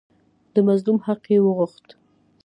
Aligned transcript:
د 0.53 0.55
مظلوم 0.67 0.97
حق 1.05 1.21
یې 1.31 1.39
وغوښت. 1.43 1.87